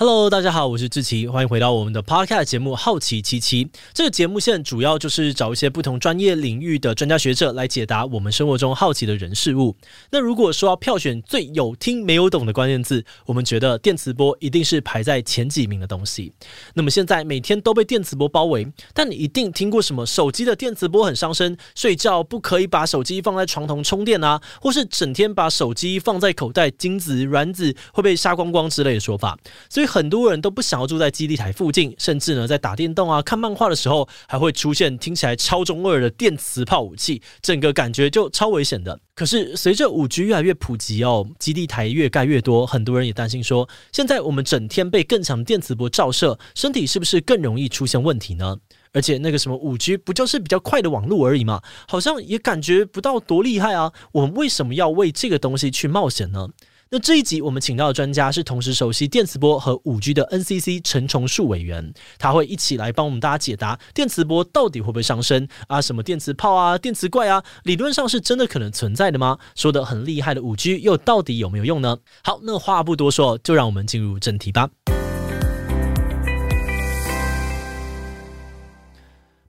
[0.00, 3.64] Hello，大家好，我是志奇，欢迎回到我们的 Podcast 节目《好奇七七》。
[3.92, 9.74] 这个节目现在主要就是找一些不同专业领域的专家学者来解答我们生活中好奇的人事物。
[10.12, 16.32] 那如果说要票选最有听没有懂的关键字，我们觉得电磁波一定是排在前几名的东西。
[16.74, 29.36] 那么现在每天都被电磁波包围，但你一定听过什么手机的电磁波很伤身，睡觉不可以把手机放在床头充电啊，或是整天把手机放在口袋，精子卵子会被杀光光之类的说法。
[29.68, 29.87] 所以。
[29.88, 39.00] 很多人都不想要住在基地台附近，甚至呢，在打电动啊、看漫画的时候，还会出现听起来超中二的电磁炮武器，整个感觉就超危险的。
[39.14, 48.56] 可是随着五 G 越来越普及哦，基地台越盖越多，很多人也担心说，现在我们整天被更强的电磁波照射，身体是不是更容易出现问题呢？
[48.92, 53.92] 而且那个什么五 G 不就是比较快的网络而已嘛，好像也感觉不到多厉害啊。
[54.12, 56.48] 我们为什么要为这个东西去冒险呢？
[56.90, 65.82] 那这一集我们请到的专家是同时熟悉电磁波和五 G 的 NCC 陈崇树委员，他会一起来帮我们大家解答电磁波到底会不会伤身啊？
[65.82, 69.38] 什么电磁炮啊、电磁怪啊，理论上是真的可能存在的吗？
[69.54, 71.98] 说的很厉害的五 G 又到底有没有用呢？
[72.24, 74.70] 好，那话不多说，就让我们进入正题吧。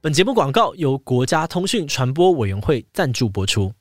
[0.02, 3.72] 本节目广告由国家通讯传播委员会赞助播出。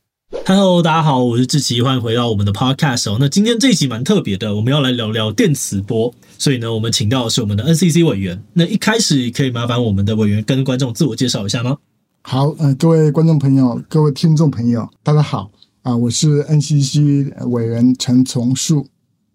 [0.44, 3.16] Hello，大家好，我是志奇，欢迎回到我们的 Podcast 哦。
[3.18, 8.42] 那今天这一集蛮特别的，我们要来聊聊电磁波，所以呢，我们请到的是我们的 NCC 委员。
[8.52, 11.78] 那一开始可以麻烦我们的委员跟观众自我介绍一下吗？
[12.22, 18.86] 好，嗯、呃，各位观众朋友，各位听众朋友，大家好啊、呃，我是 NCC 委员陈从树。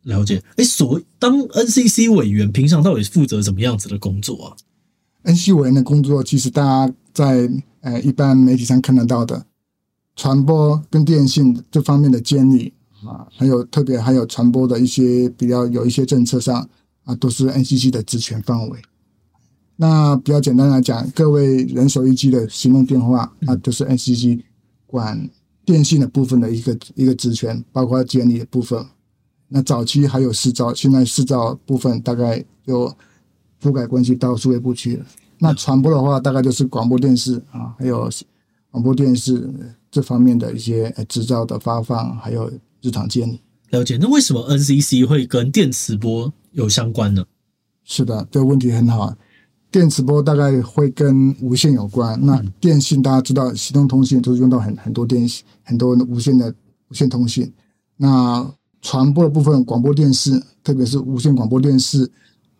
[0.04, 4.54] 了解，哎，所当 NCC 委员，平常到底是负责怎么样子的工作啊
[5.24, 7.50] ？NCC 委员的工作，其实大家在
[7.82, 9.48] 呃一般媒体上看得到的。
[10.16, 12.74] 传播跟电信这方面的监理
[13.06, 16.70] 啊，还有特别还有传播的一些比较有一些政策上
[17.04, 18.80] 啊，都是 NCC 的职权范围。
[19.76, 24.42] 那比较简单来讲，各位人手一机的行动电话啊，都是 NCC
[24.86, 25.28] 管
[25.66, 28.86] 电信的部分的一个一个职权，包括监理的部分。
[29.50, 32.96] 那早期还有市照，现在市照部分大概就
[33.62, 35.06] 覆盖关系到数位部去了。
[35.40, 38.10] 那传播的话，大概就是广播电视啊，还有
[38.72, 39.52] 广播电视。
[39.94, 43.40] 这方面的一些执照的发放，还有日常监理。
[43.70, 43.96] 了解。
[44.02, 47.24] 那为什么 NCC 会跟电磁波有相关呢？
[47.84, 49.16] 是的，这个问题很好。
[49.70, 52.20] 电磁波大概会跟无线有关。
[52.26, 55.30] 那电信大家知道，移动通信都是用到很很多电
[55.62, 56.52] 很多无线的
[56.90, 57.54] 无线通信。
[57.98, 62.12] 那传播的部分，广播电视，特别是无线广播电视。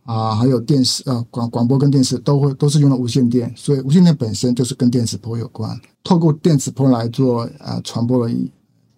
[0.04, 8.34] 啊，还有电视啊，广广播跟电视都会都是用的无线电，所以无线电本身就是跟电磁波有关，透过电磁波来做啊传播的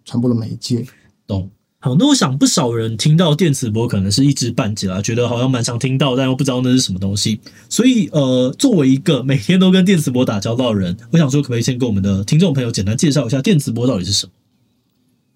[0.03, 0.85] 传播的媒介。
[1.27, 1.49] 懂。
[1.79, 7.39] 好，那我想不少人听到电磁波可能是一知半解啦，觉得好像蛮常听到，但又不知道那是什么东西。
[7.69, 14.31] 所以呃，作为一个每天都跟电磁波打交道的人，我想说，可不可以先跟我们的听众朋友简单介绍一下电磁波到底是什么？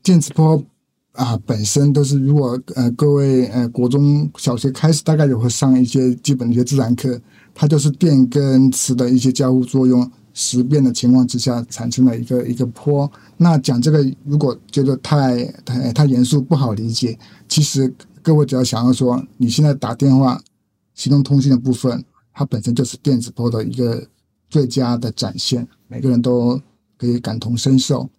[0.02, 0.64] 电磁波。
[1.14, 7.20] 啊，本身都是如果呃各位呃国中小学开始大概也会上一些基本的一些自然课，
[7.54, 13.12] 它就是电跟磁的一些交互作用时变的情况之下产生的一个一个波。
[13.38, 17.18] 那讲这个如果觉得太太太严肃不好理解，
[17.50, 20.42] 其实各位只要想要说你现在打电话、
[20.94, 24.08] 行动通信的部分，它本身就是电子波的一个
[24.50, 26.62] 最佳的展现，每个人都
[26.98, 28.10] 可以感同身受。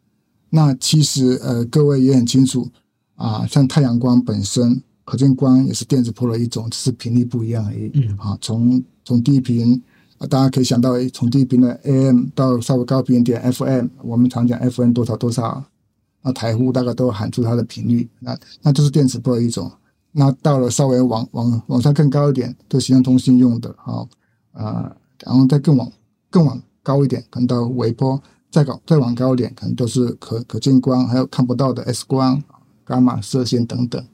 [0.50, 2.68] 那其实呃各位也很清楚。
[3.16, 7.90] 啊，像太阳光本身，可见光也是电磁波的一种，只是频率不一样而已。
[7.92, 9.74] 嗯，啊，从从低频，
[10.16, 15.62] 啊，大家可以想到，从低频的 AM 到稍微高频一点 FM，我们常讲 FM 多少多少，
[16.22, 19.70] 那台呼大概都喊出它的频率，那那就是电磁波的一种。
[20.12, 24.08] 那到了稍微往往往上更高一点，都行动通信用的，啊，
[24.52, 24.96] 啊，
[25.26, 25.92] 然后再更往
[26.30, 28.18] 更往高一点，可能到微波，
[28.50, 32.42] 再高再往高一点，可能都是可可见光，还有看不到的 X 光。
[32.86, 34.04] 伽马射线等等，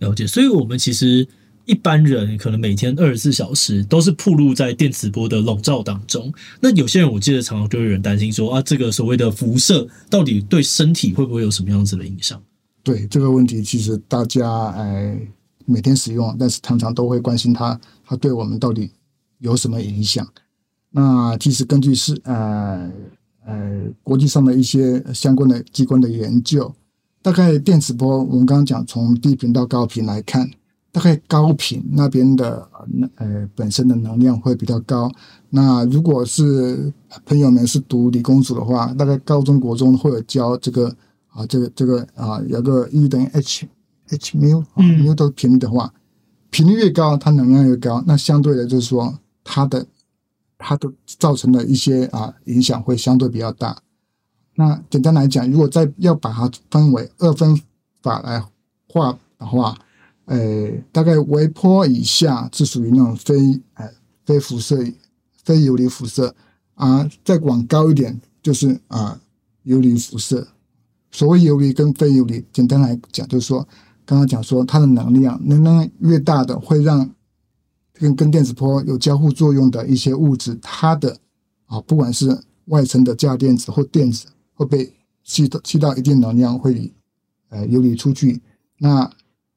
[0.00, 0.26] 了解。
[0.26, 1.24] 所以，我们其实
[1.66, 6.34] 一般人可能每天二十四小时都是暴露在电磁波的笼罩当中。
[6.58, 12.42] 那有些人，我记得常常就有人担心说啊，这个所谓的辐射到底对身体会不会有什么样子的影响？
[12.82, 15.16] 对这个问题，其实大家哎
[15.64, 18.90] 每天使用，但是常常都会关心它，它对我们到底
[19.38, 20.26] 有什么影响？
[20.90, 22.90] 那其实根据是呃
[23.46, 26.74] 呃国际上的一些相关的机关的研究。
[27.22, 30.50] 大概电磁波，我们刚刚讲从低频到高频来看，
[30.92, 32.68] 大概高频那边的
[33.16, 35.10] 呃本身的能量会比较高。
[35.48, 36.92] 那如果是
[37.24, 40.94] 朋友们是读理工组的话，大概高中国中会有教这个
[41.28, 43.66] 啊，这个这个啊，有个 E 等于 H
[44.10, 45.94] H 缪，缪的频率的话，
[46.50, 49.86] 频率越高，它能量越高，那相对的就是说它的
[50.58, 53.76] 它的造成的一些啊影响会相对比较大。
[54.56, 57.60] 那简单来讲，如果再要把它分为二分
[58.02, 58.44] 法来
[58.88, 59.76] 画的话，
[60.26, 63.90] 呃，大概微波以下是属于那种非呃
[64.24, 64.78] 非辐射、
[65.42, 66.34] 非游离辐射
[66.74, 69.20] 啊，再往高一点就是啊
[69.64, 70.46] 游离辐射。
[71.10, 73.66] 所谓游离跟非游离，简单来讲就是说，
[74.04, 77.10] 刚刚讲说它的能量，能量越大的，会让
[77.94, 81.16] 跟跟电磁波有交互作用的一些物质，它的
[81.66, 84.26] 啊不管是外层的价电子或电子。
[84.56, 84.88] 会被
[85.24, 86.92] 吸到吸到一定能量，会
[87.48, 88.40] 呃游离出去。
[88.78, 89.10] 那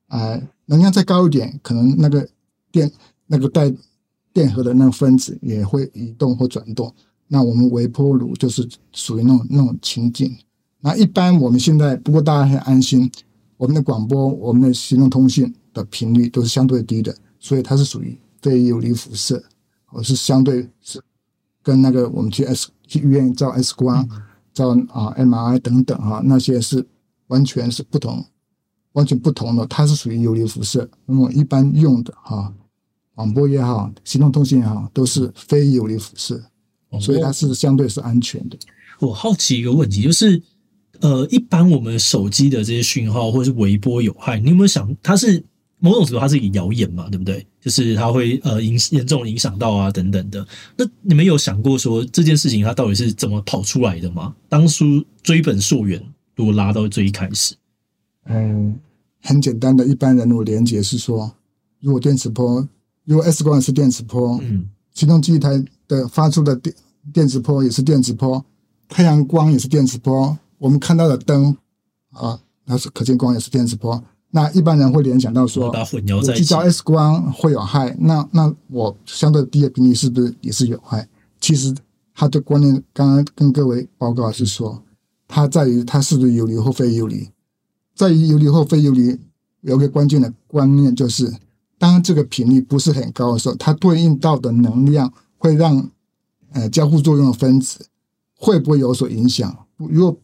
[0.07, 2.27] 呃能量再高一点，可能那个
[2.71, 2.91] 电
[3.27, 3.71] 那个带
[4.33, 6.91] 电荷的那个分子也会移动或转动。
[7.27, 10.35] 那我们微波炉就是属于那种那种情境。
[10.79, 13.11] 那一般我们现在不过大家很安心，
[13.57, 19.43] 我们的广播、我们的行动通信的频率都是相对低的，所以它是属于非游离辐射，
[19.91, 21.01] 我是相对是
[21.61, 24.07] 跟那个我们去 S 去医院照 X 光。
[24.11, 24.21] 嗯
[24.57, 26.83] 照啊，MRI 等等哈，那些是
[27.27, 28.25] 完全是不同，
[28.93, 29.63] 完全不同的。
[29.67, 32.51] 它是属于有离辐射，那么一般用的哈，
[33.13, 36.43] 广播也好，行动通信也好，都是非有离辐射，
[36.99, 38.57] 所以它是相对是安全的。
[38.99, 40.41] 我好奇一个问题，就是
[41.01, 45.45] 呃，一般我们手机的这些讯号或者是微波有害，你有没有想它是？
[45.79, 47.45] 某种程度，它是一个谣言嘛，对不对？
[47.67, 50.47] 就是它会呃影严重影响到啊等等的。
[50.77, 54.33] 那你们有想过说这件事情它到底是怎么跑出来的吗？
[54.47, 56.01] 当初追本溯源，
[56.33, 57.55] 如果拉到最一开始，
[58.23, 58.79] 嗯，
[59.21, 61.29] 很简单的一般人物连接是说，
[61.81, 62.65] 如果电磁波，
[63.03, 66.73] 如果 X 光是电磁波，嗯，启动记忆台的发出的电
[67.11, 68.45] 电磁波也是电磁波，
[68.87, 71.57] 太阳光也是电磁波，我们看到的灯
[72.11, 74.01] 啊，那是可见光也是电磁波。
[74.37, 81.09] 那一般人会联想到说，我去照 X 光会有害，那那我相对低的频率是不是也是有害？
[81.41, 81.73] 其实
[82.13, 84.83] 它的观念刚刚跟各位报告是说，
[85.27, 87.27] 它在于它是不是游离或非游离，
[87.95, 89.17] 在于游离或非游离，
[89.61, 91.33] 有个关键的观念就是，
[91.79, 95.89] 当这个频率不是很高的时候，它对应到的能量会让
[96.51, 97.87] 呃交互作用的分子
[98.35, 99.65] 会不会有所影响？
[99.77, 100.15] 如果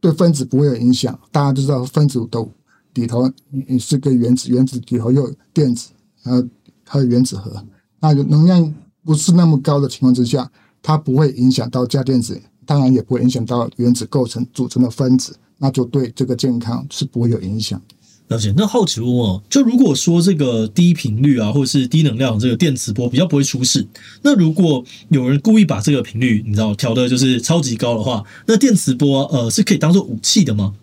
[0.00, 2.50] 对分子不会有影响，大家都知道分子都。
[2.94, 5.90] 里头你是个原子，原子里头又有电子，
[6.24, 6.44] 呃，
[6.84, 7.64] 还有原子核。
[8.00, 10.50] 那能量不是那么高的情况之下，
[10.82, 17.80] 它不会影响到价电子，当然也不会影响到原子构成组成的分子，那就对这个健康是不会有影响。
[18.28, 18.54] 了解。
[18.56, 23.86] 那好奇问哦，就如果说这个低频率啊，或者是低能量这个电磁波比较不会出事，
[24.22, 30.74] 那如果有人故意把这个频率你知道调的就是超级高的话，那电磁波呃是可以当做武器的吗？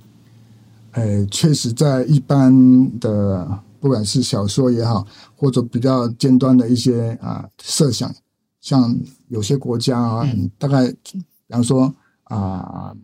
[0.97, 3.47] 呃，确实，在一般的
[3.79, 5.05] 不管是小说也好，
[5.35, 8.11] 或者比较尖端的一些啊设想，
[8.59, 8.97] 像
[9.27, 12.95] 有些国家啊，嗯、大概比方说啊，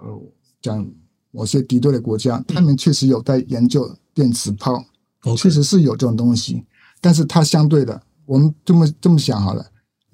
[0.00, 0.20] 呃，
[0.60, 0.84] 讲
[1.30, 4.84] 某些敌对的国家，他们确实有在研究电磁炮，
[5.36, 6.64] 确实是有这种东西，
[7.00, 9.64] 但是它相对的，我们这么这么想好了，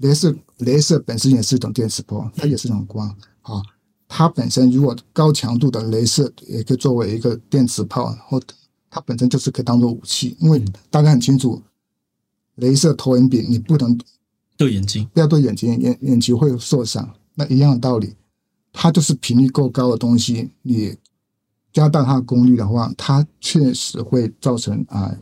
[0.00, 3.62] 镭射镭射本身也是一种电磁波，它也是一种光，好。
[4.08, 8.43] 它本身如果高强度的镭射也可以作为一个电磁炮，或
[8.90, 11.62] 它本身就是可以当做武器，因为大家很清楚，
[12.56, 13.96] 镭射投影笔你不能
[14.56, 17.15] 对眼睛，不要对眼睛，眼眼睛会受伤。
[17.34, 18.17] 那一样的道理，
[18.72, 20.96] 它就是频率够高的东西，你
[21.72, 25.17] 加大它的功率的话，它确实会造成啊，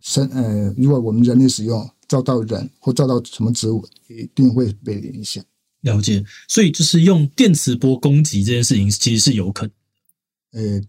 [0.00, 5.44] 生呃，如果我们人类使用照到人或照到什么植物，一定会被影响。
[5.84, 9.72] 了解，所以就是用电磁波攻击这件事情，其实是有可能。
[10.52, 10.80] 呃，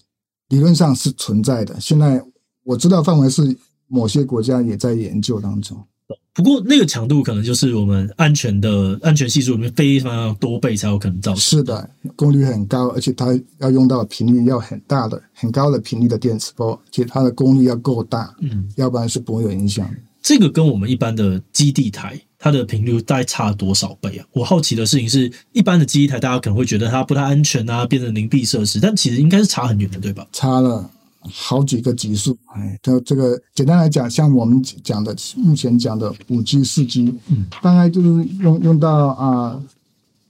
[0.49, 1.79] 理论上是存在的。
[1.79, 2.23] 现在
[2.63, 3.55] 我知道范围是
[3.87, 5.85] 某些国家也在研究当中。
[6.33, 11.39] 不过那个强度可能就是我们安全的安全系数里面非常多倍才有可能造成。
[11.39, 13.27] 是的，功率很高，而且它
[13.59, 19.89] 要用到频率要很大的、很高的频率的电磁波，且它的功率要够大，嗯，要不然是不会有影响。
[20.21, 22.21] 这个跟我们一般的基地台。
[22.45, 24.25] 它的频率大概差多少倍啊？
[24.31, 30.27] 我好奇的事情是，一般的基地台大家可能会觉得它不太安全啊，变成零闭设施，但其实应该是差很远的，对吧？
[30.31, 30.87] 差了
[31.21, 32.37] 好几个级数。
[32.53, 39.59] 哎，它这个简单来讲，像我们讲的目前讲的五 G、四 G，嗯，大概就是用用到啊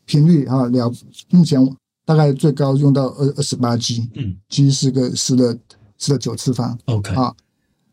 [0.05, 0.93] 频率啊了，
[1.31, 1.59] 目前
[2.05, 5.57] 大概最高用到二二十八 G，嗯，G 是个十的
[5.97, 7.33] 十的九次方，OK 啊，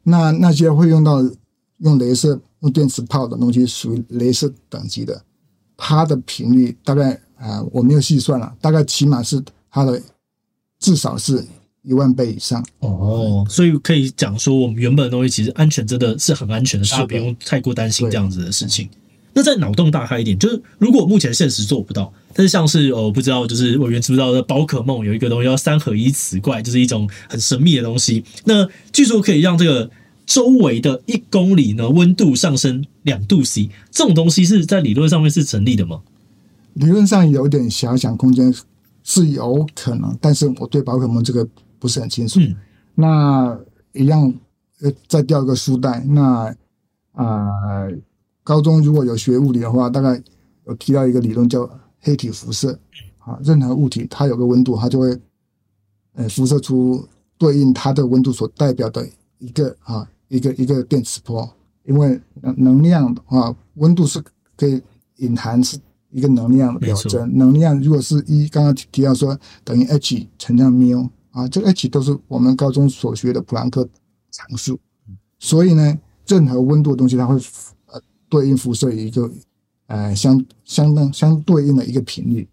[0.05, 1.21] 那那些会用到
[1.83, 2.41] 用镭射。
[2.63, 5.21] 用电磁炮的东西属于镭射等级的，
[5.77, 10.01] 它的频率大概啊、呃，我没有细算了，大概起码是它的
[10.79, 11.45] 至少是
[11.83, 12.65] 一万倍以上。
[12.79, 18.89] 哦，所以可以讲说，我们原本的东西其实安全真的是很安全的，大家不用太过担心这样子的事情。
[19.33, 28.23] 那再脑洞大开一点，就是如果目前现实做不到，但是像是我，不知道就是委员知不知道的宝可梦有一个东西叫三合一磁怪，就是一种很神秘的东西。
[28.45, 29.91] 那据说可以让这个
[30.33, 36.01] 周围的一公里呢温度上升两度 C，这种东西是在理论上面是成立的吗？
[36.75, 38.55] 理论上有点遐想空间
[39.03, 41.47] 是有可能，但是我对宝可梦这个
[41.79, 42.41] 不是很清楚。
[42.41, 42.57] 嗯、
[42.95, 43.61] 那
[43.93, 44.33] 一样
[44.81, 46.55] 呃，再掉一个书袋，那
[47.13, 47.49] 啊。
[47.69, 47.93] 呃
[48.45, 50.21] 高中如果有学物理的话，大概
[50.67, 51.71] 有提到一个理论叫
[52.01, 52.77] 黑体辐射
[53.21, 53.39] 啊。
[53.45, 55.17] 任何物体它有个温度，它就会
[56.15, 57.07] 呃辐射出
[57.39, 59.09] 对应它的温度所代表的
[59.39, 60.05] 一个啊
[60.37, 61.49] 一个一个电磁波。
[61.85, 62.21] 因为
[62.57, 64.23] 能量的话，温度是
[64.57, 64.81] 可以
[65.17, 65.79] 隐含是
[66.11, 67.37] 一个能量的表征。
[67.37, 73.89] 能量如果是一，刚刚提到说等于 h 乘上缪啊，这个 h 都是我们高中所学的普朗克
[74.31, 74.79] 常数。
[75.39, 77.37] 所以呢，任何温度的东西它会
[77.87, 78.01] 呃。
[78.33, 79.31] 对应辐射一个，
[79.89, 82.49] 呃，相相当相对应的一个频率，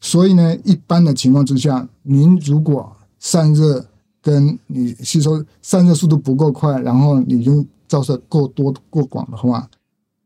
[0.00, 3.86] 所以呢，一般的情况之下，您如果散热
[4.24, 9.68] 跟你吸收散热速度不够快，然后你用照射够多过广的话，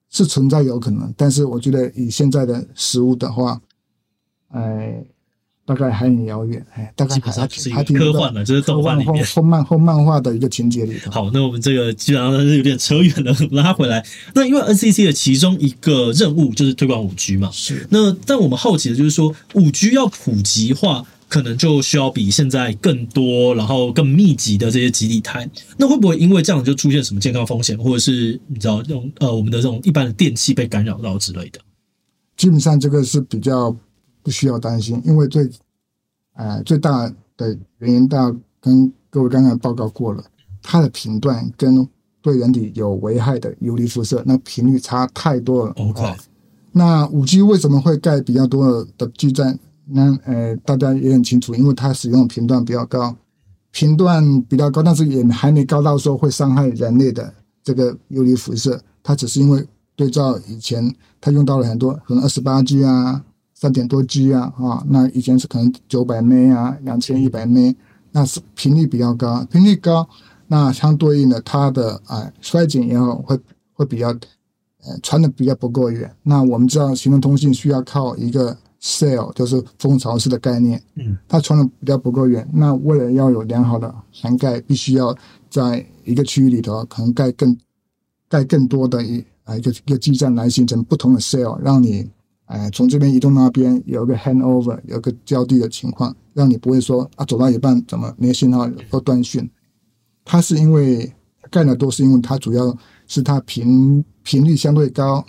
[0.08, 1.12] 是存在有可能。
[1.16, 3.60] 但是我觉得以现在的实物的话，
[4.52, 5.04] 哎。
[5.68, 11.10] 大概还很遥远，哎，大概基本上是一个科幻的，就是动画里面后 漫后漫画的一个情节里头。
[11.10, 14.02] 好，那我们这个基本上是有点扯远了，拉回来。
[14.32, 17.86] 那因为 NCC 的其中一个任务就是推广五 G 嘛，是。
[17.90, 25.48] 那但我们好奇的就是说，五 G 要普及化，可能就需要比现在更多，然后更密集的这些基地台。
[25.76, 31.60] 那会不会因为这样就出现什么健康风险，或者是你知道这种呃我们的这种一般的电器被干扰到之类的？
[32.36, 33.76] 基本上这个是比较。
[34.20, 35.48] 不需要担心，因为最，
[36.34, 40.22] 呃，最大的原因，大家跟各位刚刚报告过了，
[40.60, 41.88] 它的频段跟
[42.20, 45.72] 对人体有危害的游离辐射，那频率差太多了。
[45.78, 46.14] OK，
[46.72, 49.58] 那五 G 为什么会盖比较多的基站？
[49.90, 53.16] 那呃，大家也很清楚，因为它使用频段比较高，
[53.70, 58.80] 频段比较高，但是也还没高到说会伤害人类的这个游离辐射。
[59.02, 59.66] 它只是因为
[59.96, 63.24] 对照以前，它用到了很多，可能二十八 G 啊。
[63.60, 67.74] 三点多 G 啊，啊，那以前是可能九百 M 啊，两千一百 M，
[68.12, 70.08] 那是频率比较高，频率高，
[70.46, 73.36] 那相对应的它的啊衰减也好，会
[73.72, 74.10] 会比较
[74.84, 76.08] 呃传的比较不够远。
[76.22, 82.48] 那我们知道，行动通信需要靠一个 cell，就是蜂巢式的概念，嗯，它传的比较不够远。
[82.52, 85.16] 那为了要有良好的涵盖，必须要
[85.50, 87.56] 在一个区域里头，可能盖更
[88.28, 92.10] 盖更多的一啊一个一个基站来形成不同的 sail，让你。
[92.50, 99.46] 哎，从这边移动那边有个 handover，有个交替的情况，让你不会说啊，走到一半怎么没信号或断讯。
[100.24, 101.12] 它是因为
[101.50, 102.74] 盖的多，是因为它主要
[103.06, 105.22] 是它频频率相对高，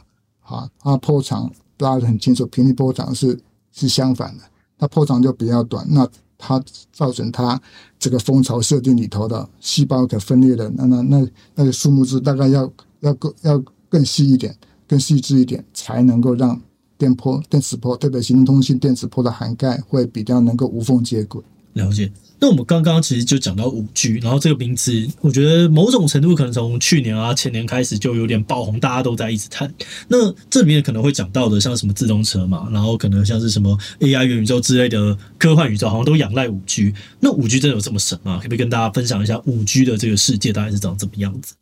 [0.44, 3.40] 啊，它波长大家很清楚，频率波长是
[3.72, 4.44] 是相反的，
[4.78, 6.06] 它波长就比较短，那
[6.38, 7.60] 它造成它
[7.98, 12.70] 这个蜂巢设定里头的细胞可分裂的那那那那个数目字大概要
[13.00, 14.54] 要更要更细一点，
[14.86, 16.62] 更细致一点，才能够让。
[16.98, 21.42] 电波、电磁波，特别行动通信电磁波的涵盖会比较能够无缝接轨。
[21.74, 22.12] 了解。
[22.42, 29.70] 那我们刚刚其实就讲到五 G，然后这个名词，我觉得某种程度可能从去年啊、前年开始就有点爆红，大家都在一直谈。
[30.08, 36.94] 那这里面可能会讲到的，像什么自动车嘛，然后可能像是什么 AI 元宇宙之类的科幻宇宙，好像都仰赖五 G。
[37.20, 38.38] 那五 G 真的有这么神吗？
[38.38, 41.56] 可不可以跟大家分享一下五 G 的这个世界大概是长怎么样子？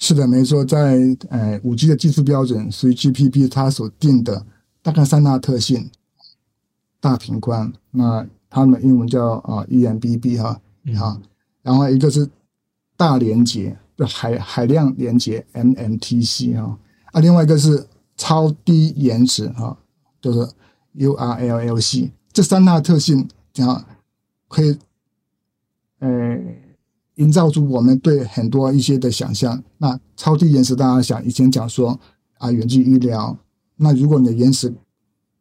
[0.00, 0.98] 是的，没错，在
[1.30, 4.44] 呃五 G 的技术标准属于 GPP，它所定的
[4.82, 5.88] 大概三大特性：
[7.00, 10.60] 大频宽，那它们英文叫啊 eMBB 哈，
[10.96, 11.20] 好，
[11.62, 12.28] 然后一个是
[12.96, 16.78] 大连接，就海海量连接 MMTC 哈，
[17.12, 17.86] 啊，另外一个是
[18.16, 19.76] 超低延迟哈，
[20.20, 20.48] 就是
[20.96, 23.28] URLLC，这三大特性
[23.58, 23.86] 啊
[24.48, 24.78] 可以，
[26.00, 26.38] 呃。
[27.18, 29.60] 营造出我们对很多一些的想象。
[29.78, 31.98] 那超低延迟，大家想以前讲说
[32.34, 33.36] 啊，远距医疗。
[33.74, 34.72] 那如果你的延迟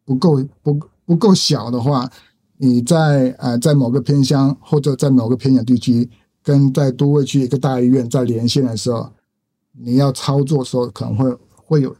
[0.03, 2.11] 不够不不够小的话，
[2.57, 6.09] 你在呃在某个偏乡或者在某个偏远地区，
[6.43, 9.09] 跟在都会区一个大医院在连线的时候，
[9.73, 11.95] 你要操作的时候可能会会有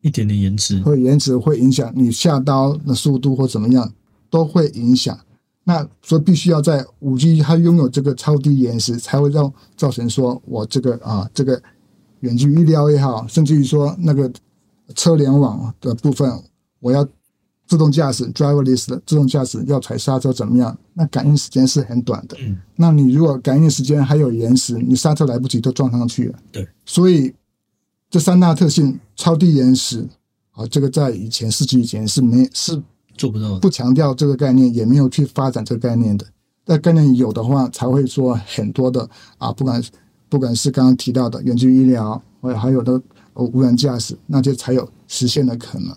[0.00, 3.92] 一点点延迟，会延迟会影响你下刀的速度或怎么样，
[4.30, 5.18] 都会影响。
[5.64, 11.60] 那所以必须要在五 G 它拥有这个超低延时，才会让造成说我这个啊这个
[12.20, 14.32] 远距医疗也好，甚至于说那个
[14.94, 16.40] 车联网的部分，
[16.78, 17.04] 我要
[17.66, 20.76] 自动驾驶 （driverless） 的自动驾驶要踩刹车怎么样？
[20.94, 22.36] 那感应时间是很短的。
[22.40, 26.38] 嗯，那你如果感应时间还有延时，你刹车来不及都撞上去了。
[26.52, 27.34] 对，所以
[28.08, 30.06] 这三大特性，超低延时
[30.52, 32.80] 啊，这个在以前世纪以前是没是
[33.16, 36.24] 做不到的，不强调这个概念，也没有去发展这个概念的。
[36.64, 39.08] 那概念有的话，才会说很多的
[39.38, 39.82] 啊，不管
[40.28, 43.00] 不管是刚刚提到的远距医疗，或者还有的
[43.34, 45.96] 无人驾驶，那就才有实现的可能。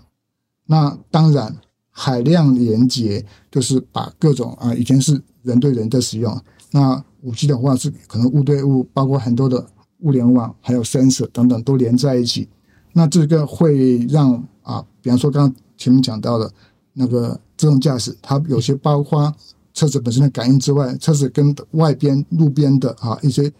[0.72, 1.58] 那当然，
[1.90, 9.66] 海量连接就是把各种啊，以前是人对人的使用，那五 G 的话是可能物对物，包括很多的
[10.02, 12.48] 物联网，还有 sensor 等等都连在一起。
[12.94, 16.52] 那这个会让啊，比方说刚刚前面讲到的
[16.94, 19.34] 那个自动驾驶，它有些包括
[19.74, 23.52] 车子本身的感应之外，车子跟外边路边的啊一些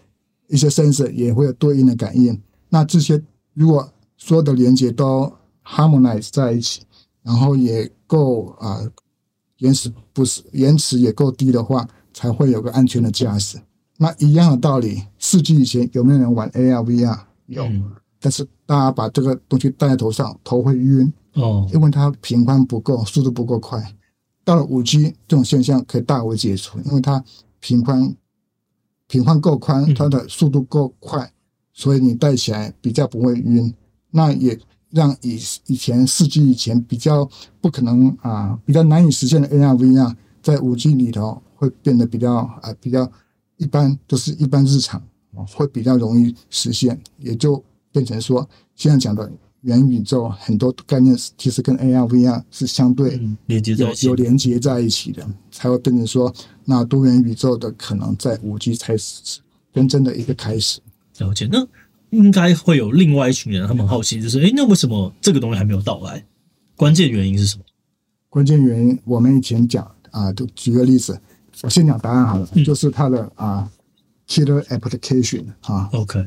[0.46, 2.40] 一些 sensor 也会有对应的感应。
[2.68, 3.20] 那这些
[3.52, 5.32] 如果所有的连接都
[5.64, 6.82] harmonize 在一起。
[7.22, 8.80] 然后也够啊，
[9.58, 13.60] 延迟不是延迟也够低的话，才会有个安全的驾驶。
[13.98, 17.18] 那一样的道理，四 G 以前有没有人玩 AR、VR？
[17.46, 23.94] 有，嗯、但是大家把这个东西戴在头上，头会晕哦，因为它频宽不够，速度不够快。
[24.42, 27.22] 到了五 G，这种现象可以大为解除，因为它
[27.60, 28.16] 频宽
[29.06, 31.32] 频宽够宽，它的速度够快，嗯、
[31.74, 33.74] 所以你戴起来比较不会晕。
[34.10, 34.58] 那也。
[34.90, 37.28] 让以以前四 G 以前比较
[37.60, 43.10] 不可能啊，比较难以实现的 AR VR，在五 G 里头会变得比较啊比较
[43.56, 45.02] 一般，都是一般日常，
[45.54, 49.30] 会比较容易实现，也就变成说现在讲的
[49.60, 59.40] 元宇宙很多概念其实跟 AR VR 是相对连接有有连接在一起的，才会变成说那多元宇宙的可能在五 G 才是
[59.72, 60.80] 真正的一个开始。
[61.18, 61.64] 了解呢。
[62.10, 66.24] 应该会有另外一群人，他们好奇，就是，哎，那为什么这个东西还没有到来？
[66.76, 67.64] 关键原因是什么？
[68.28, 71.20] 关键原因，我们以前讲啊，就举个例子，
[71.62, 73.70] 我先讲答案好了，嗯、就是它的啊
[74.28, 76.26] ，killer application 啊，OK，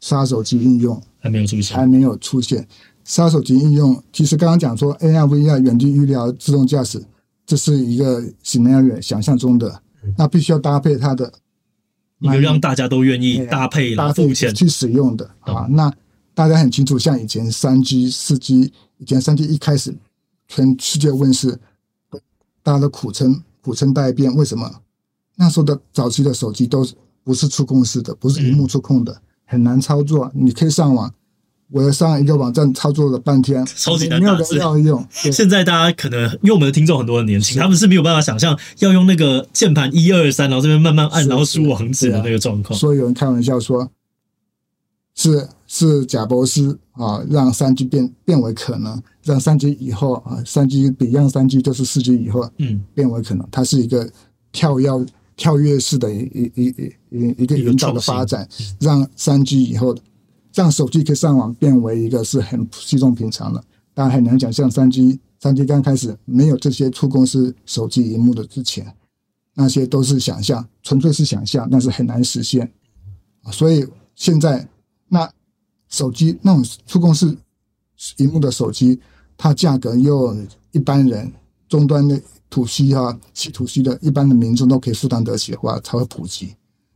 [0.00, 2.66] 杀手级应用还没有出现，还没有出现。
[3.04, 7.04] 杀手级应用，其实刚刚讲说 AR、VR 远距医疗、自动驾驶，
[7.44, 9.82] 这是一个 scenario 想象中的，
[10.16, 11.32] 那必须要搭配它的。
[12.22, 15.92] 一个让大家都愿意搭配、搭配去使用的啊，那
[16.34, 19.94] 大家很清楚，像以前三 G、四 G，以前三 G 一开始
[20.46, 21.58] 全世界问世，
[22.62, 24.34] 大家都苦撑苦撑待变。
[24.34, 24.80] 为什么？
[25.36, 26.86] 那时候的早期的手机都
[27.24, 30.30] 不是触控式的，不是屏幕触控的，很难操作。
[30.32, 31.12] 你可以上网。
[31.72, 34.58] 我在上一个网站操作了半天，超级难打字。
[34.58, 35.02] 要用。
[35.10, 42.78] 现在大家可能因为我们的听众很多的年轻，他们是没有办法想象要用那个键盘一二三，然后这边慢慢按，然后输网址的那个状况。
[42.78, 43.90] 所以有人开玩笑说，
[45.14, 53.48] 是是贾博士啊，让三 G 变变为可能，让三 G 以后啊，三 G 比让三 G 就是四 G 以后，嗯，变为可能。
[53.50, 54.06] 它是一个
[54.52, 54.90] 跳跃
[55.36, 56.18] 跳跃式的一
[56.54, 58.46] 一一一一个引导的发展，
[58.78, 59.96] 让三 G 以后。
[60.54, 63.62] 让手机可以上网变为一个是很稀松平常的，
[63.94, 64.52] 当然很难讲。
[64.52, 68.94] 像三 G，三 G 刚开始没有这些触控式手机荧幕的之前，
[69.54, 72.70] 那些都是想象，纯粹是想象，但是很难实现。
[73.50, 74.68] 所以现在
[75.08, 75.30] 那
[75.88, 77.36] 手机那种触控式
[78.18, 79.00] 荧幕的手机，
[79.36, 80.36] 它价格又
[80.72, 81.32] 一般人
[81.68, 86.54] 终端的 to C 哈，C 土 C 的一般的民众都可以负担得起的话，才会普及。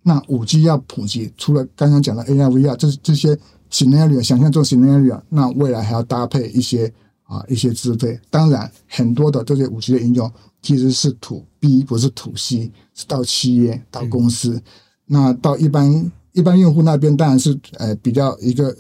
[0.09, 3.37] 那五 G 要普及，除了刚刚讲的 AR、VR 这这些
[3.73, 6.87] scenario 想象中 scenario，那未来还要搭配一些
[7.25, 8.17] 啊一些资费。
[8.31, 14.55] 当然，很多的这些五 G 的应用其实是 to B 不是 to C，是到企业到公司。
[14.55, 14.63] 嗯、
[15.07, 18.73] 那到一般一般用户那边，当然是呃比较一个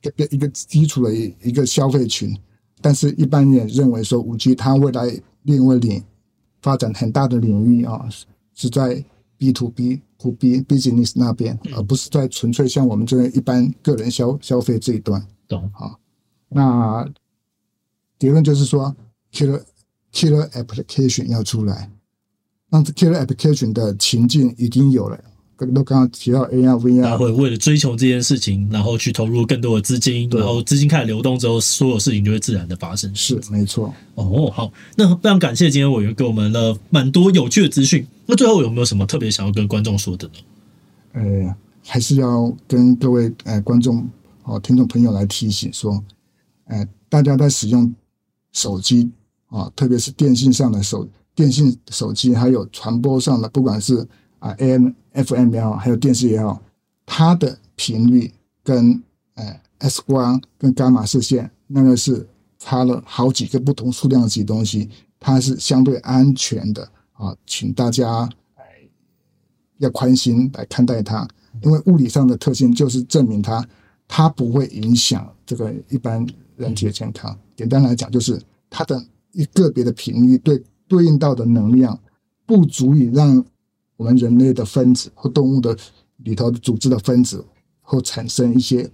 [0.00, 2.32] 一个一个基础的一一个消费群。
[2.80, 6.00] 但是，一般人认为说五 G 它未来另外领
[6.60, 8.08] 发展很大的领域啊，
[8.54, 9.04] 是在
[9.42, 10.02] B to B。
[10.22, 15.20] to B business 那边，而不是在纯粹像我们这边一般个人消消费这一端。
[15.48, 15.98] 懂好，
[16.48, 17.04] 那
[18.20, 18.94] 结论就是说
[19.32, 19.60] ，killer
[20.12, 21.90] killer application 要出来，
[22.68, 25.18] 那 killer application 的情境已经有了。
[25.66, 33.14] 都刚刚提到 AR、VR，他会为了追求这件事情，然后去投入更多的资金，然后资金开始流动之后，所有事情就会自然的发生。
[33.14, 33.94] 是没错。
[34.14, 38.06] 哦，好，那非常感谢今天委员给我们了蛮多有趣的资讯。
[38.26, 40.34] 那最后有没有什么特别想要跟观众说的呢？
[41.12, 44.08] 呃，还是要跟各位呃观众
[44.44, 46.02] 哦听众朋友来提醒说，
[46.66, 47.94] 呃，大家在使用
[48.52, 49.10] 手机
[49.48, 54.06] 啊，特别是电信上的手电信手机，还有传播上的，不管是
[54.42, 54.92] 啊 AM。
[55.14, 56.58] FM 也好，还有电视也好，
[57.04, 58.32] 它的频率
[58.64, 58.98] 跟
[59.34, 62.26] 呃 X 光跟伽马射线，那个是
[62.58, 64.88] 差了好几个不同数量级东西，
[65.20, 68.26] 它是相对安全的啊，请大家
[69.76, 71.28] 要宽心来看待它，
[71.60, 73.62] 因为物理上的特性就是证明它
[74.08, 76.26] 它不会影响这个一般
[76.56, 77.38] 人体的健康。
[77.54, 82.00] 简单来讲，就是它的一个别的频率对对应到的能量
[82.46, 83.44] 不足以让
[84.02, 85.78] 我们人类的分子或动物的
[86.16, 87.44] 里头的组织的分子
[87.80, 88.90] 或产生一些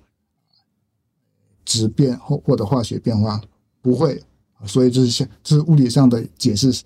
[1.65, 3.41] 质变或或者化学变化，
[3.81, 4.23] 不会。
[4.67, 6.83] 所以这是像这是物理上的解释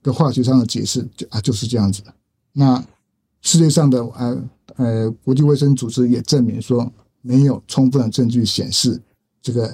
[0.00, 2.02] 跟化学上的解释，就啊就是这样子。
[2.52, 2.82] 那
[3.42, 4.44] 世界上的呃
[4.76, 8.98] 呃国际卫生组织也证明说，没有充分的证据显示
[9.42, 9.68] 这个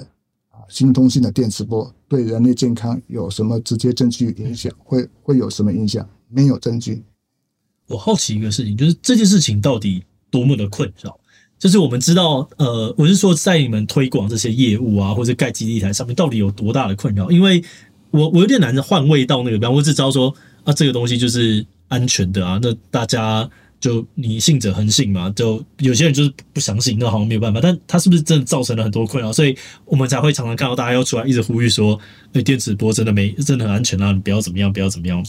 [0.49, 6.05] 啊新通信的电磁波对人类健康有什么直接证据影响，会会有什么影响？
[6.27, 7.01] 没有证据。
[7.93, 11.15] 我好奇一个事情，就是这件事情到底多么的困扰？
[11.59, 17.31] 就是我们知道，呃，我是说在你们推广这些业务啊，或者盖基地台上面，到底有多大的困扰？
[17.31, 17.63] 因为
[18.11, 20.33] 我我有点难换位到那个，比方我只知道说
[20.65, 27.61] 啊，这个东西就是安全的啊，那大家就你信者恒信嘛，就有些人就是不相信，那好像没有办法。
[27.61, 29.31] 但它是不是真的造成了很多困扰？
[29.31, 31.97] 所以我们才会常常看到大家要出来一直呼吁说，
[32.33, 35.23] 哎，电磁波真的没真的很安全啊，不要怎么样，不要怎么样。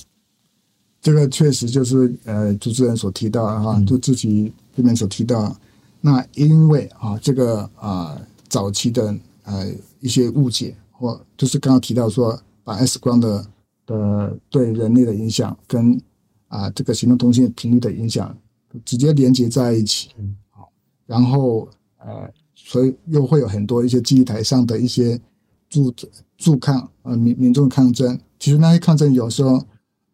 [1.05, 5.55] 这个确实就是呃，主持人所提到的哈，就自己这边所提到。
[6.01, 13.47] 那因为啊，这个啊早期的呃一些误解，或就是刚刚提到说，把 X 光的
[13.85, 16.01] 的对人类的影响跟
[16.49, 18.35] 啊这个行动通信频率的影响
[18.83, 20.09] 直接连接在一起，
[20.49, 20.73] 好，
[21.05, 25.21] 然后呃，所以又会有很多一些记忆台上的一些
[25.69, 25.93] 助
[26.39, 29.63] 助抗呃民民众抗争，其实那些抗争有时候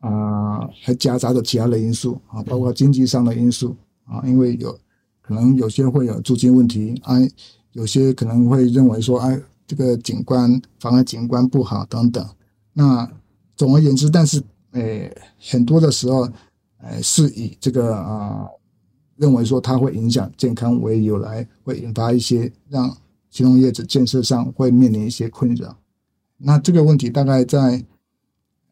[0.01, 4.79] 啊还夹杂着其他的因素啊，包括经济上的因素啊，因为有。
[5.23, 7.15] 可能有些会有租金问题，啊，
[7.71, 12.27] 有些可能会认为说，哎，这个景观妨碍景观不好等等。
[12.73, 13.09] 那
[13.55, 16.29] 总而言之，但是，诶，很多的时候，
[16.79, 18.45] 诶，是以这个啊，
[19.15, 22.93] 认为说它会影响健康为由来，会引发一些让
[23.31, 25.77] 金融业者建设上会面临一些困扰。
[26.39, 27.87] 那这个问题大概在，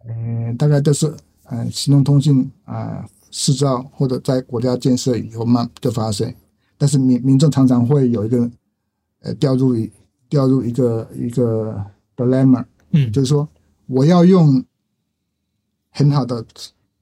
[0.09, 6.35] 呃，大概都是，呃，行动通信啊，试造或者在国家建设以后慢就发生。
[6.79, 8.51] 但是民民众常常会有一个，
[9.21, 9.77] 呃，掉入
[10.29, 11.85] 掉入一个一个
[12.16, 13.47] dilemma，嗯，就是说
[13.87, 14.64] 我要用
[15.90, 16.44] 很好的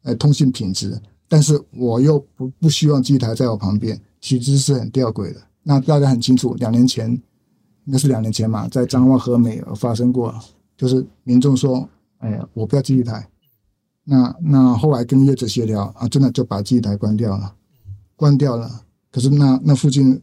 [0.03, 5.41] 呃通信品质，但是我又不不希望机台在我旁边，其实是很吊诡的。
[5.63, 7.21] 那大家很清楚，两年前
[7.85, 10.35] 那是两年前嘛，在彰化和美发生过，
[10.77, 13.29] 就是民众说，哎呀，我不要机台，
[14.05, 17.55] 那那后来跟业者协调啊，真的就把机台关掉了，
[18.17, 18.85] 关掉了。
[19.11, 20.21] 可是那那附近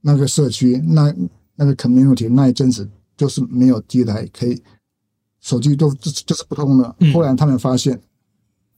[0.00, 1.14] 那个社区那
[1.54, 4.62] 那个 community 那一阵子就是没有机台可以
[5.40, 6.94] 手机都就是就是不通了。
[7.12, 8.00] 后来他们发现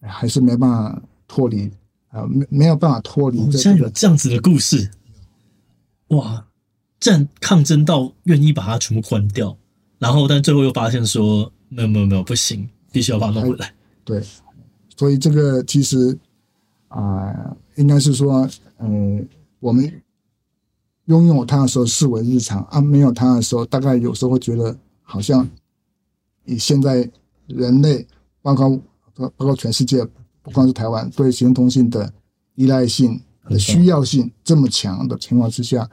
[0.00, 1.70] 还是没办法脱离
[2.08, 3.46] 啊，没没有办法脱离。
[3.50, 4.90] 这样有这样子的故事，
[6.08, 6.46] 哇！
[6.98, 9.56] 战抗争到愿意把它全部关掉，
[9.98, 13.72] 然后但最后又发现说没有没有没有不行，必须要把它弄回来。
[14.04, 14.22] 对，
[14.96, 16.18] 所以这个其实
[16.88, 18.48] 啊，应该是说。
[18.78, 19.26] 嗯，
[19.58, 19.90] 我们
[21.06, 25.48] 拥有它的时候视为日常啊，没有它的时候，大概有时候会觉得好像
[26.44, 27.10] 以现在
[27.46, 28.06] 人类，
[28.42, 28.78] 包括
[29.14, 30.04] 包括全世界，
[30.42, 32.12] 不光是台湾，对行动通信的
[32.56, 35.88] 依赖性的需要性这么强的情况之下，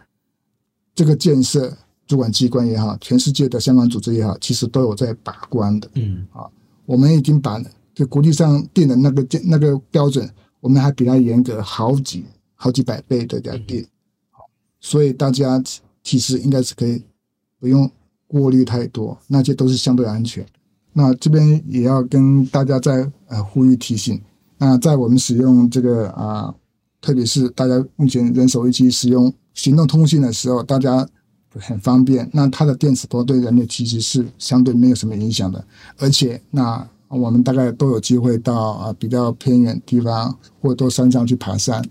[0.93, 5.89] 这个建设主管机关也好，全世界的相关组织也好，其实都有在把关的。
[5.95, 6.45] 嗯，啊，
[6.85, 7.61] 我们已经把
[7.95, 12.25] 这国际上定的那个那个标准，我们还比它严格好几。
[12.55, 13.85] 好几百倍的两电，
[14.31, 14.45] 好，
[14.79, 15.61] 所以大家
[16.01, 17.03] 其实应该是可以
[17.59, 17.91] 不用
[18.25, 20.45] 过滤太多，那些都是相对安全。
[20.93, 24.21] 那这边也要跟大家在呃呼吁提醒，
[24.57, 26.55] 那在我们使用这个啊，
[27.01, 31.05] 特别是大家目前人手一机使用行动通信的时候，大家
[31.59, 32.29] 很方便。
[32.33, 35.63] 那它的电磁波对人类其实是相对没有什么影响的，
[35.97, 41.83] 而且那我们大概都有机会到啊比较偏远地方或者到山上去爬山。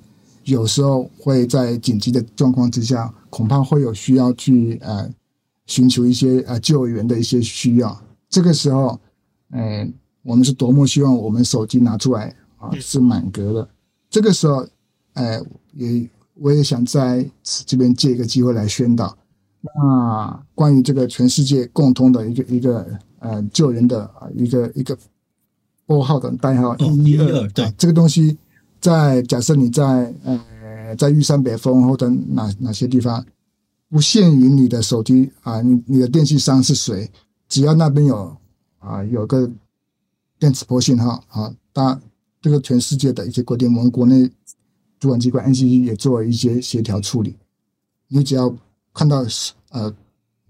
[0.44, 5.08] 有时候会在紧急的状况之下，恐怕会有需要去呃
[5.66, 8.02] 寻求一些呃救援的一些需要。
[8.28, 8.98] 这个时候，
[9.52, 9.88] 呃，
[10.24, 13.68] 我们是多么希望我们手机拿出来啊是满格的。
[14.10, 14.66] 这个时候，
[15.12, 15.40] 呃，
[15.74, 17.24] 也我也想在
[17.64, 19.16] 这边借一个机会来宣导，
[19.62, 24.98] 那关于这个全世界共通的一个一个呃救人的一个一个
[25.86, 28.36] 拨号的代号一一二，对这个东西。
[28.80, 33.24] 在假设你在呃在玉山北峰或者哪哪些地方，
[33.88, 37.08] 不限于你的手机啊，你你的电信商是谁，
[37.48, 38.36] 只要那边有
[38.80, 39.48] 啊有个
[40.40, 42.00] 电磁波信号啊，大
[42.40, 44.28] 这个全世界的一些规定，我们国内
[44.98, 47.36] 主管机关 NCC 也做了一些协调处理。
[48.08, 48.52] 你只要
[48.94, 49.24] 看到
[49.70, 49.92] 呃，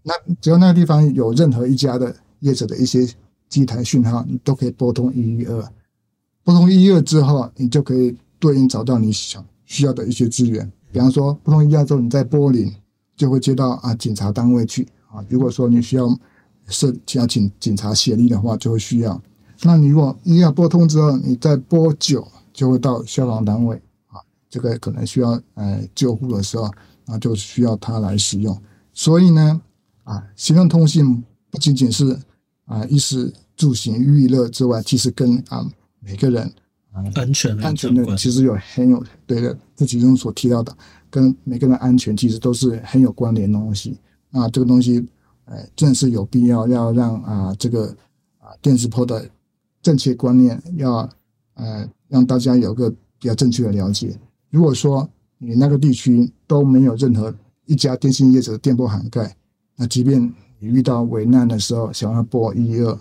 [0.02, 3.08] 那只要那个地方有任何一家的业者的一些
[3.48, 5.72] 机台讯号，你都可以拨通一一二。
[6.42, 10.70] 拨通一一二之后，你就可以对应找到你想需要的一些资源。
[10.90, 12.74] 比方说，拨通一一二之后，你再拨零，
[13.16, 15.24] 就会接到啊警察单位去啊。
[15.28, 16.18] 如果说你需要
[16.66, 19.22] 是要请警察协力的话，就会需要。
[19.62, 24.18] 那你如果一一二拨通之后，你再拨九，就会到消防单位啊。
[24.50, 26.68] 这个可能需要呃救护的时候
[27.12, 28.58] 啊，就需要它来使用。
[28.92, 29.60] 所以呢，
[30.04, 32.18] 啊，行动通信不仅仅是
[32.64, 35.70] 啊衣食住行娱乐之外，其实跟啊。
[36.04, 36.42] 每个人
[36.90, 40.76] 啊安全安全的其实有很有对的，这其中所提到的，
[41.08, 43.96] 跟每个人安全其实都是很有关联的东西。
[44.28, 45.06] 那这个东西，
[45.44, 47.86] 呃，正是有必要要让啊这个
[48.40, 49.24] 啊电磁波的
[49.80, 51.08] 正确观念要
[51.54, 54.18] 呃让大家有个比较正确的了解。
[54.50, 55.08] 如果说
[55.44, 57.34] 你那个地区都没有任何
[57.66, 59.36] 一家电信业者的电波涵盖，
[59.74, 60.22] 那即便
[60.60, 62.96] 你遇到危难的时候想要拨一一二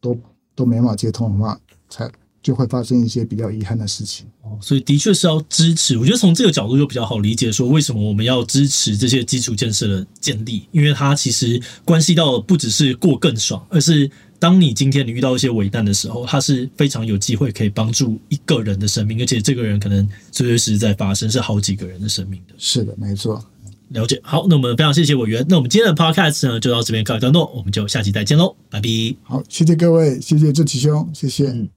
[0.00, 0.18] 都
[0.56, 2.10] 都没法接通的话，才。
[2.44, 5.96] 就会发生一些比较遗憾的事情哦，所以的确是要支持。
[5.96, 22.54] 我觉得从这个角度就比较好理解，说为什么我们要支持这些基础建设的建立，因为它其实关系到不只是过更爽，而是当你今天你遇到一些危难的时候，它是非常有机会可以帮助一个人的生命，而且这个人可能随随时时在发生，是好几个人的生命的。
[22.58, 23.42] 是的，没错。
[23.88, 24.20] 了解。
[24.22, 25.42] 好，那我们非常谢谢委员。
[25.48, 28.88] 那我们今天的 Podcast 呢，就到这边告一段落，我们就下期再见喽，拜拜。
[29.22, 31.46] 好，谢谢各位，谢谢志奇兄，谢谢。
[31.48, 31.68] 嗯